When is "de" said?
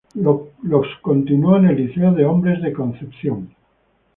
2.11-2.25, 2.63-2.73